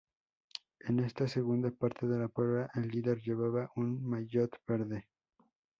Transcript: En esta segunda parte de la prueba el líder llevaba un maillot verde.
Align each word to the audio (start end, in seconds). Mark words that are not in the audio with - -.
En 0.79 0.99
esta 1.01 1.27
segunda 1.27 1.69
parte 1.69 2.07
de 2.07 2.17
la 2.17 2.27
prueba 2.27 2.71
el 2.73 2.87
líder 2.87 3.21
llevaba 3.21 3.69
un 3.75 4.03
maillot 4.03 4.49
verde. 4.67 5.07